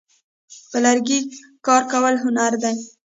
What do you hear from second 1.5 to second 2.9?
کار کول هنر دی.